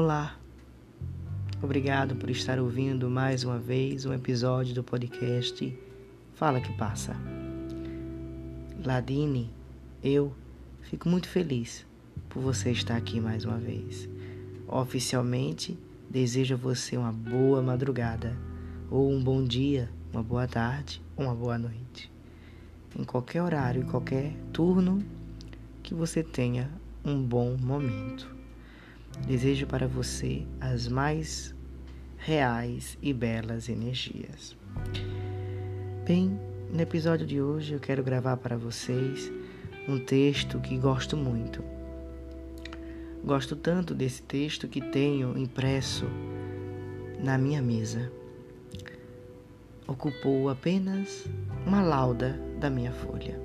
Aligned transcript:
Olá, 0.00 0.38
obrigado 1.60 2.14
por 2.14 2.30
estar 2.30 2.60
ouvindo 2.60 3.10
mais 3.10 3.42
uma 3.42 3.58
vez 3.58 4.06
um 4.06 4.12
episódio 4.14 4.72
do 4.72 4.84
podcast 4.84 5.76
Fala 6.34 6.60
que 6.60 6.72
Passa. 6.74 7.16
Ladine, 8.86 9.50
eu 10.00 10.32
fico 10.82 11.08
muito 11.08 11.28
feliz 11.28 11.84
por 12.28 12.40
você 12.40 12.70
estar 12.70 12.96
aqui 12.96 13.20
mais 13.20 13.44
uma 13.44 13.58
vez. 13.58 14.08
Oficialmente, 14.68 15.76
desejo 16.08 16.54
a 16.54 16.58
você 16.58 16.96
uma 16.96 17.12
boa 17.12 17.60
madrugada, 17.60 18.38
ou 18.88 19.10
um 19.10 19.20
bom 19.20 19.42
dia, 19.42 19.90
uma 20.12 20.22
boa 20.22 20.46
tarde, 20.46 21.02
uma 21.16 21.34
boa 21.34 21.58
noite. 21.58 22.08
Em 22.96 23.02
qualquer 23.02 23.42
horário, 23.42 23.82
em 23.82 23.86
qualquer 23.86 24.32
turno, 24.52 25.04
que 25.82 25.92
você 25.92 26.22
tenha 26.22 26.70
um 27.04 27.20
bom 27.20 27.56
momento. 27.56 28.37
Desejo 29.26 29.66
para 29.66 29.86
você 29.86 30.46
as 30.60 30.88
mais 30.88 31.54
reais 32.16 32.96
e 33.02 33.12
belas 33.12 33.68
energias. 33.68 34.56
Bem, 36.06 36.38
no 36.72 36.80
episódio 36.80 37.26
de 37.26 37.40
hoje 37.40 37.74
eu 37.74 37.80
quero 37.80 38.02
gravar 38.02 38.36
para 38.38 38.56
vocês 38.56 39.30
um 39.88 39.98
texto 39.98 40.58
que 40.60 40.76
gosto 40.78 41.16
muito. 41.16 41.62
Gosto 43.24 43.54
tanto 43.56 43.94
desse 43.94 44.22
texto 44.22 44.68
que 44.68 44.80
tenho 44.80 45.36
impresso 45.36 46.06
na 47.22 47.36
minha 47.36 47.60
mesa. 47.60 48.10
Ocupou 49.86 50.48
apenas 50.48 51.26
uma 51.66 51.82
lauda 51.82 52.38
da 52.58 52.70
minha 52.70 52.92
folha. 52.92 53.40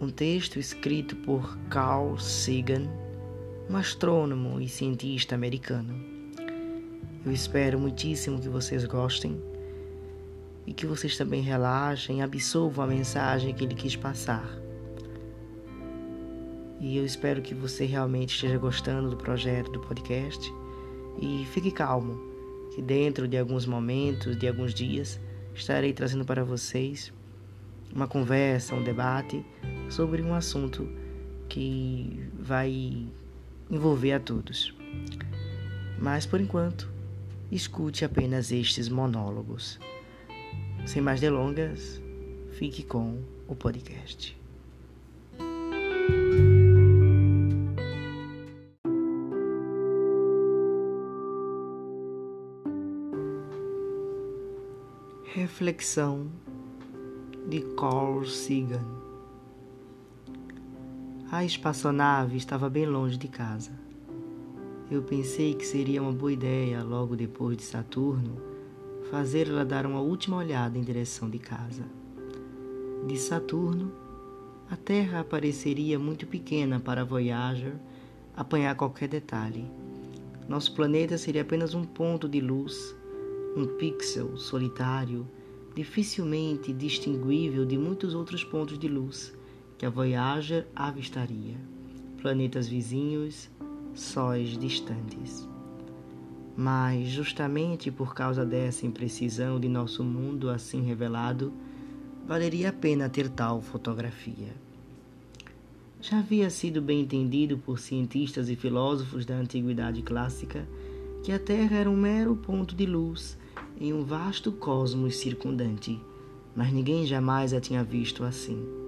Um 0.00 0.08
texto 0.08 0.58
escrito 0.58 1.14
por 1.16 1.58
Carl 1.68 2.18
Sagan 2.18 2.88
um 3.70 3.76
astrônomo 3.76 4.60
e 4.60 4.68
cientista 4.68 5.36
americano. 5.36 5.94
Eu 7.24 7.30
espero 7.30 7.78
muitíssimo 7.78 8.40
que 8.40 8.48
vocês 8.48 8.84
gostem 8.84 9.40
e 10.66 10.72
que 10.72 10.84
vocês 10.84 11.16
também 11.16 11.40
relaxem 11.40 12.20
absorvam 12.20 12.84
a 12.84 12.88
mensagem 12.88 13.54
que 13.54 13.62
ele 13.62 13.76
quis 13.76 13.94
passar. 13.94 14.44
E 16.80 16.96
eu 16.96 17.04
espero 17.04 17.40
que 17.40 17.54
você 17.54 17.84
realmente 17.84 18.34
esteja 18.34 18.58
gostando 18.58 19.08
do 19.08 19.16
projeto 19.16 19.70
do 19.70 19.78
podcast 19.78 20.52
e 21.22 21.46
fique 21.52 21.70
calmo, 21.70 22.18
que 22.74 22.82
dentro 22.82 23.28
de 23.28 23.38
alguns 23.38 23.66
momentos, 23.66 24.36
de 24.36 24.48
alguns 24.48 24.74
dias, 24.74 25.20
estarei 25.54 25.92
trazendo 25.92 26.24
para 26.24 26.42
vocês 26.42 27.12
uma 27.94 28.08
conversa, 28.08 28.74
um 28.74 28.82
debate 28.82 29.46
sobre 29.88 30.22
um 30.22 30.34
assunto 30.34 30.88
que 31.48 32.28
vai 32.36 33.06
envolver 33.70 34.12
a 34.12 34.20
todos. 34.20 34.74
Mas 35.98 36.26
por 36.26 36.40
enquanto, 36.40 36.90
escute 37.50 38.04
apenas 38.04 38.50
estes 38.50 38.88
monólogos. 38.88 39.78
Sem 40.86 41.02
mais 41.02 41.20
delongas, 41.20 42.00
fique 42.52 42.82
com 42.82 43.22
o 43.46 43.54
podcast. 43.54 44.36
Reflexão 55.32 56.30
de 57.48 57.60
Carl 57.76 58.24
Sagan 58.24 59.09
a 61.32 61.44
espaçonave 61.44 62.36
estava 62.36 62.68
bem 62.68 62.86
longe 62.86 63.16
de 63.16 63.28
casa. 63.28 63.70
Eu 64.90 65.00
pensei 65.00 65.54
que 65.54 65.64
seria 65.64 66.02
uma 66.02 66.10
boa 66.10 66.32
ideia, 66.32 66.82
logo 66.82 67.14
depois 67.14 67.56
de 67.56 67.62
Saturno, 67.62 68.36
fazer-la 69.12 69.62
dar 69.62 69.86
uma 69.86 70.00
última 70.00 70.38
olhada 70.38 70.76
em 70.76 70.82
direção 70.82 71.30
de 71.30 71.38
casa. 71.38 71.84
De 73.06 73.16
Saturno, 73.16 73.92
a 74.68 74.74
Terra 74.74 75.20
apareceria 75.20 76.00
muito 76.00 76.26
pequena 76.26 76.80
para 76.80 77.02
a 77.02 77.04
Voyager 77.04 77.74
apanhar 78.36 78.74
qualquer 78.74 79.08
detalhe. 79.08 79.64
Nosso 80.48 80.74
planeta 80.74 81.16
seria 81.16 81.42
apenas 81.42 81.74
um 81.74 81.84
ponto 81.84 82.28
de 82.28 82.40
luz, 82.40 82.96
um 83.56 83.66
pixel 83.78 84.36
solitário, 84.36 85.24
dificilmente 85.76 86.72
distinguível 86.72 87.64
de 87.64 87.78
muitos 87.78 88.16
outros 88.16 88.42
pontos 88.42 88.76
de 88.76 88.88
luz 88.88 89.32
que 89.80 89.86
a 89.86 89.88
Voyager 89.88 90.66
avistaria, 90.76 91.56
planetas 92.20 92.68
vizinhos, 92.68 93.48
sóis 93.94 94.58
distantes. 94.58 95.48
Mas, 96.54 97.08
justamente 97.08 97.90
por 97.90 98.14
causa 98.14 98.44
dessa 98.44 98.84
imprecisão 98.84 99.58
de 99.58 99.70
nosso 99.70 100.04
mundo 100.04 100.50
assim 100.50 100.82
revelado, 100.82 101.50
valeria 102.26 102.68
a 102.68 102.72
pena 102.74 103.08
ter 103.08 103.30
tal 103.30 103.62
fotografia. 103.62 104.54
Já 105.98 106.18
havia 106.18 106.50
sido 106.50 106.82
bem 106.82 107.00
entendido 107.00 107.56
por 107.56 107.78
cientistas 107.78 108.50
e 108.50 108.56
filósofos 108.56 109.24
da 109.24 109.36
antiguidade 109.36 110.02
clássica 110.02 110.68
que 111.24 111.32
a 111.32 111.38
Terra 111.38 111.78
era 111.78 111.88
um 111.88 111.96
mero 111.96 112.36
ponto 112.36 112.74
de 112.74 112.84
luz 112.84 113.38
em 113.80 113.94
um 113.94 114.04
vasto 114.04 114.52
cosmos 114.52 115.16
circundante, 115.16 115.98
mas 116.54 116.70
ninguém 116.70 117.06
jamais 117.06 117.54
a 117.54 117.60
tinha 117.62 117.82
visto 117.82 118.24
assim. 118.24 118.79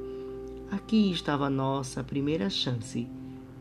Aqui 0.73 1.11
estava 1.11 1.49
a 1.49 1.51
nossa 1.51 2.03
primeira 2.03 2.49
chance 2.49 3.07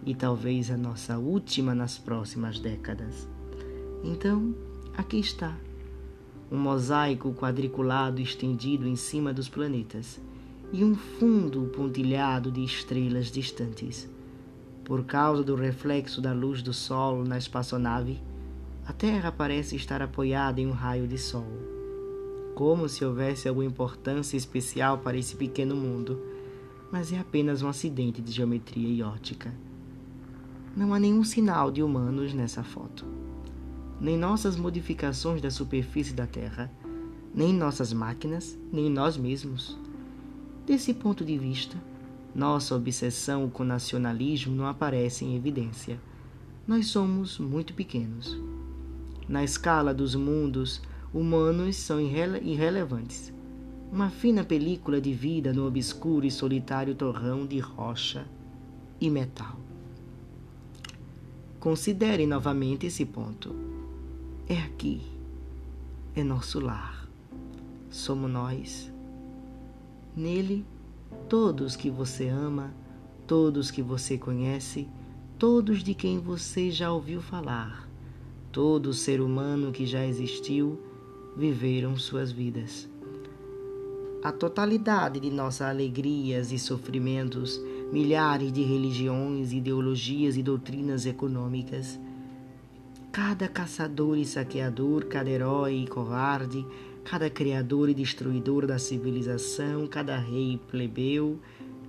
e 0.06 0.16
talvez 0.16 0.72
a 0.72 0.78
nossa 0.78 1.18
última 1.18 1.76
nas 1.76 1.98
próximas 1.98 2.58
décadas. 2.58 3.28
Então, 4.02 4.56
aqui 4.96 5.20
está. 5.20 5.58
Um 6.50 6.58
mosaico 6.58 7.34
quadriculado 7.34 8.22
estendido 8.22 8.88
em 8.88 8.96
cima 8.96 9.34
dos 9.34 9.50
planetas 9.50 10.22
e 10.72 10.86
um 10.86 10.96
fundo 10.96 11.70
pontilhado 11.76 12.50
de 12.50 12.64
estrelas 12.64 13.30
distantes. 13.30 14.10
Por 14.86 15.04
causa 15.04 15.44
do 15.44 15.54
reflexo 15.54 16.22
da 16.22 16.32
luz 16.32 16.64
do 16.64 16.72
Sol 16.72 17.26
na 17.26 17.38
espaçonave, 17.38 18.22
a 18.86 18.94
Terra 18.94 19.34
parece 19.34 19.76
estar 19.76 20.02
apoiada 20.02 20.62
em 20.62 20.68
um 20.68 20.72
raio 20.72 21.10
de 21.10 21.18
Sol. 21.18 21.52
Como 22.56 22.88
se 22.88 23.04
houvesse 23.04 23.50
alguma 23.50 23.66
importância 23.66 24.38
especial 24.38 25.00
para 25.00 25.18
esse 25.18 25.36
pequeno 25.36 25.76
mundo 25.76 26.31
mas 26.91 27.13
é 27.13 27.19
apenas 27.19 27.62
um 27.62 27.69
acidente 27.69 28.22
de 28.22 28.31
geometria 28.31 28.90
e 28.90 29.02
ótica. 29.02 29.53
Não 30.75 30.94
há 30.94 31.00
nenhum 31.00 31.24
sinal 31.24 31.72
de 31.72 31.81
humanos 31.81 32.34
nessa 32.34 32.63
foto. 32.63 33.06
Nem 34.00 34.18
nossas 34.18 34.57
modificações 34.57 35.41
da 35.41 35.50
superfície 35.50 36.13
da 36.13 36.28
Terra, 36.28 36.72
nem 37.34 37.53
nossas 37.53 37.94
máquinas, 37.94 38.59
nem 38.72 38.90
nós 38.90 39.16
mesmos. 39.16 39.79
Desse 40.66 40.94
ponto 40.94 41.24
de 41.24 41.38
vista, 41.38 41.78
nossa 42.35 42.75
obsessão 42.75 43.50
com 43.50 43.63
nacionalismo 43.63 44.56
não 44.56 44.68
aparece 44.68 45.23
em 45.23 45.35
evidência. 45.35 46.00
Nós 46.68 46.88
somos 46.88 47.40
muito 47.40 47.73
pequenos. 47.73 48.38
Na 49.28 49.44
escala 49.44 49.94
dos 49.94 50.16
mundos, 50.16 50.81
humanos 51.13 51.78
são 51.78 52.02
irrele 52.02 52.40
irrelevantes 52.40 53.34
uma 53.91 54.09
fina 54.09 54.41
película 54.41 55.02
de 55.02 55.12
vida 55.12 55.52
no 55.52 55.68
obscuro 55.68 56.25
e 56.25 56.31
solitário 56.31 56.96
torrão 56.96 57.46
de 57.46 57.59
rocha 57.59 58.25
e 59.02 59.09
metal. 59.09 59.59
Considere 61.59 62.25
novamente 62.25 62.85
esse 62.85 63.06
ponto. 63.06 63.53
É 64.47 64.57
aqui, 64.59 65.02
é 66.16 66.24
nosso 66.24 66.62
lar. 66.62 67.06
Somos 67.90 68.32
nós. 68.32 68.91
Nele, 70.16 70.66
todos 71.28 71.76
que 71.76 71.90
você 71.90 72.29
ama, 72.29 72.73
todos 73.28 73.70
que 73.70 73.82
você 73.82 74.17
conhece, 74.17 74.87
todos 75.37 75.84
de 75.84 75.94
quem 75.94 76.17
você 76.17 76.72
já 76.72 76.94
ouviu 76.94 77.22
falar, 77.22 77.90
todo 78.53 78.94
ser 78.94 79.20
humano 79.20 79.72
que 79.73 79.85
já 79.85 80.05
existiu, 80.05 80.79
viveram 81.35 81.97
suas 81.97 82.32
vidas 82.32 82.91
a 84.23 84.32
totalidade 84.32 85.20
de 85.20 85.32
nossas 85.32 85.68
alegrias 85.68 86.52
e 86.52 86.59
sofrimentos, 86.59 87.59
milhares 87.91 88.53
de 88.53 88.62
religiões, 88.62 89.52
ideologias 89.52 90.38
e 90.38 90.44
doutrinas 90.44 91.08
econômicas. 91.08 92.00
Cada 93.12 93.47
caçador 93.47 94.18
e 94.18 94.26
saqueador, 94.26 95.06
cada 95.06 95.29
herói 95.29 95.82
e 95.82 95.88
covarde, 95.88 96.66
cada 97.03 97.32
criador 97.32 97.90
e 97.90 97.96
destruidor 97.96 98.68
da 98.68 98.78
civilização, 98.78 99.88
cada 99.88 100.18
rei 100.18 100.53
e 100.53 100.58
plebeu, 100.58 101.40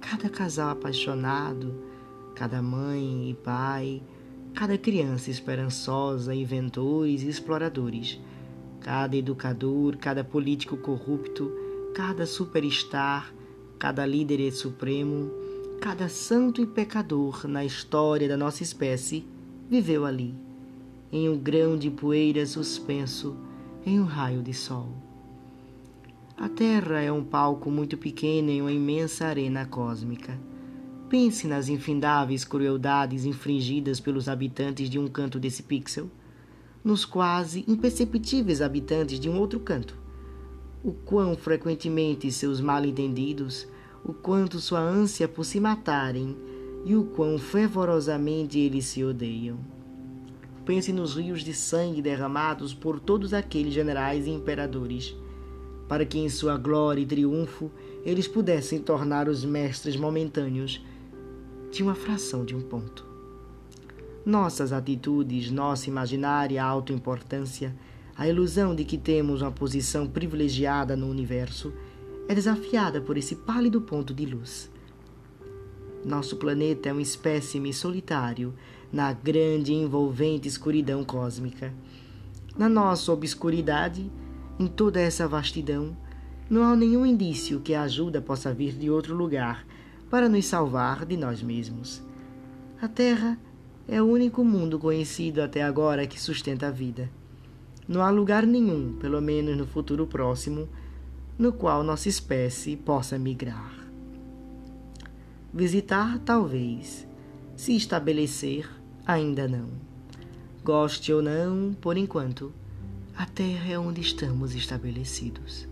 cada 0.00 0.30
casal 0.30 0.70
apaixonado, 0.70 1.74
cada 2.34 2.62
mãe 2.62 3.28
e 3.28 3.34
pai, 3.34 4.02
cada 4.54 4.78
criança 4.78 5.30
esperançosa, 5.30 6.34
inventores 6.34 7.22
e 7.22 7.28
exploradores, 7.28 8.18
cada 8.80 9.16
educador, 9.16 9.98
cada 9.98 10.24
político 10.24 10.78
corrupto, 10.78 11.61
cada 11.94 12.24
superstar, 12.24 13.34
cada 13.78 14.06
líder 14.06 14.50
supremo, 14.50 15.30
cada 15.78 16.08
santo 16.08 16.62
e 16.62 16.66
pecador 16.66 17.46
na 17.46 17.66
história 17.66 18.26
da 18.26 18.36
nossa 18.36 18.62
espécie 18.62 19.26
viveu 19.68 20.06
ali, 20.06 20.34
em 21.12 21.28
um 21.28 21.36
grão 21.36 21.76
de 21.76 21.90
poeira 21.90 22.46
suspenso 22.46 23.36
em 23.84 24.00
um 24.00 24.04
raio 24.04 24.42
de 24.42 24.54
sol. 24.54 24.88
A 26.34 26.48
Terra 26.48 27.00
é 27.00 27.12
um 27.12 27.22
palco 27.22 27.70
muito 27.70 27.98
pequeno 27.98 28.48
em 28.48 28.62
uma 28.62 28.72
imensa 28.72 29.26
arena 29.26 29.66
cósmica. 29.66 30.38
Pense 31.10 31.46
nas 31.46 31.68
infindáveis 31.68 32.42
crueldades 32.42 33.26
infringidas 33.26 34.00
pelos 34.00 34.30
habitantes 34.30 34.88
de 34.88 34.98
um 34.98 35.06
canto 35.06 35.38
desse 35.38 35.62
pixel, 35.62 36.10
nos 36.82 37.04
quase 37.04 37.64
imperceptíveis 37.68 38.62
habitantes 38.62 39.20
de 39.20 39.28
um 39.28 39.38
outro 39.38 39.60
canto. 39.60 40.01
O 40.84 40.92
quão 40.92 41.36
frequentemente 41.36 42.30
seus 42.32 42.60
mal-entendidos, 42.60 43.68
o 44.04 44.12
quanto 44.12 44.58
sua 44.60 44.80
ânsia 44.80 45.28
por 45.28 45.44
se 45.44 45.60
matarem 45.60 46.36
e 46.84 46.96
o 46.96 47.04
quão 47.04 47.38
fervorosamente 47.38 48.58
eles 48.58 48.86
se 48.86 49.04
odeiam. 49.04 49.58
Pense 50.64 50.92
nos 50.92 51.16
rios 51.16 51.42
de 51.42 51.54
sangue 51.54 52.02
derramados 52.02 52.74
por 52.74 52.98
todos 52.98 53.32
aqueles 53.32 53.72
generais 53.72 54.26
e 54.26 54.30
imperadores 54.30 55.14
para 55.92 56.06
que 56.06 56.18
em 56.18 56.28
sua 56.30 56.56
glória 56.56 57.02
e 57.02 57.04
triunfo 57.04 57.70
eles 58.02 58.26
pudessem 58.26 58.78
tornar 58.78 59.28
os 59.28 59.44
mestres 59.44 59.94
momentâneos 59.94 60.82
de 61.70 61.82
uma 61.82 61.94
fração 61.94 62.46
de 62.46 62.56
um 62.56 62.62
ponto. 62.62 63.04
Nossas 64.24 64.72
atitudes, 64.72 65.50
nossa 65.50 65.90
imaginária 65.90 66.64
autoimportância, 66.64 67.76
a 68.16 68.28
ilusão 68.28 68.74
de 68.74 68.84
que 68.84 68.98
temos 68.98 69.42
uma 69.42 69.50
posição 69.50 70.06
privilegiada 70.06 70.96
no 70.96 71.08
universo, 71.08 71.72
é 72.28 72.34
desafiada 72.34 73.00
por 73.00 73.16
esse 73.16 73.36
pálido 73.36 73.80
ponto 73.80 74.14
de 74.14 74.26
luz. 74.26 74.70
Nosso 76.04 76.36
planeta 76.36 76.88
é 76.88 76.92
um 76.92 77.00
espécime 77.00 77.72
solitário 77.72 78.54
na 78.92 79.12
grande 79.12 79.72
e 79.72 79.76
envolvente 79.76 80.48
escuridão 80.48 81.04
cósmica. 81.04 81.72
Na 82.56 82.68
nossa 82.68 83.12
obscuridade, 83.12 84.10
em 84.58 84.66
toda 84.66 85.00
essa 85.00 85.26
vastidão, 85.26 85.96
não 86.50 86.64
há 86.64 86.76
nenhum 86.76 87.06
indício 87.06 87.60
que 87.60 87.72
a 87.72 87.82
ajuda 87.82 88.20
possa 88.20 88.52
vir 88.52 88.74
de 88.74 88.90
outro 88.90 89.14
lugar 89.14 89.66
para 90.10 90.28
nos 90.28 90.44
salvar 90.44 91.06
de 91.06 91.16
nós 91.16 91.42
mesmos. 91.42 92.02
A 92.80 92.88
Terra 92.88 93.38
é 93.88 94.02
o 94.02 94.06
único 94.06 94.44
mundo 94.44 94.78
conhecido 94.78 95.40
até 95.40 95.62
agora 95.62 96.06
que 96.06 96.20
sustenta 96.20 96.68
a 96.68 96.70
vida. 96.70 97.08
Não 97.92 98.00
há 98.02 98.08
lugar 98.08 98.46
nenhum, 98.46 98.94
pelo 98.94 99.20
menos 99.20 99.54
no 99.54 99.66
futuro 99.66 100.06
próximo, 100.06 100.66
no 101.38 101.52
qual 101.52 101.84
nossa 101.84 102.08
espécie 102.08 102.74
possa 102.74 103.18
migrar. 103.18 103.70
Visitar, 105.52 106.18
talvez. 106.20 107.06
Se 107.54 107.76
estabelecer, 107.76 108.66
ainda 109.04 109.46
não. 109.46 109.68
Goste 110.64 111.12
ou 111.12 111.20
não, 111.20 111.74
por 111.82 111.98
enquanto, 111.98 112.50
a 113.14 113.26
Terra 113.26 113.70
é 113.70 113.78
onde 113.78 114.00
estamos 114.00 114.54
estabelecidos. 114.54 115.68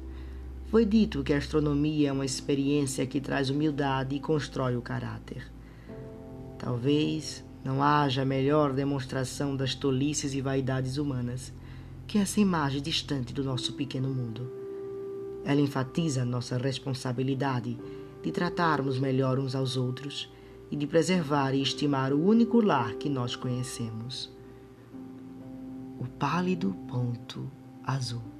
Foi 0.67 0.85
dito 0.85 1.25
que 1.25 1.33
a 1.33 1.39
astronomia 1.39 2.11
é 2.11 2.13
uma 2.13 2.27
experiência 2.27 3.07
que 3.07 3.19
traz 3.19 3.49
humildade 3.49 4.15
e 4.15 4.21
constrói 4.21 4.77
o 4.77 4.83
caráter. 4.83 5.51
Talvez 6.59 7.43
não 7.65 7.83
haja 7.83 8.27
melhor 8.27 8.75
demonstração 8.75 9.57
das 9.57 9.75
tolices 9.75 10.35
e 10.35 10.43
vaidades 10.43 10.99
humanas 10.99 11.51
que 12.11 12.19
essa 12.19 12.41
imagem 12.41 12.83
distante 12.83 13.33
do 13.33 13.45
nosso 13.45 13.75
pequeno 13.75 14.09
mundo. 14.09 14.51
Ela 15.45 15.61
enfatiza 15.61 16.25
nossa 16.25 16.59
responsabilidade 16.59 17.79
de 18.21 18.33
tratarmos 18.33 18.99
melhor 18.99 19.39
uns 19.39 19.55
aos 19.55 19.77
outros 19.77 20.29
e 20.73 20.75
de 20.75 20.89
preservar 20.89 21.55
e 21.55 21.63
estimar 21.63 22.13
o 22.13 22.21
único 22.21 22.61
lar 22.61 22.95
que 22.95 23.09
nós 23.09 23.37
conhecemos 23.37 24.29
o 26.01 26.05
pálido 26.19 26.75
ponto 26.89 27.49
azul. 27.85 28.40